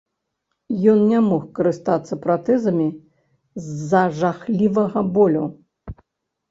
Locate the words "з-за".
3.67-4.03